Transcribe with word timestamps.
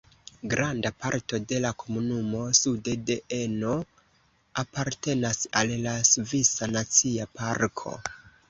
Granda 0.51 0.91
parto 1.03 1.39
de 1.51 1.59
la 1.65 1.71
komunumo 1.83 2.41
sude 2.61 2.95
de 3.09 3.17
Eno 3.39 3.75
apartenas 4.63 5.43
al 5.63 5.77
la 5.87 5.97
Svisa 6.15 6.73
Nacia 6.77 7.33
Parko. 7.41 7.99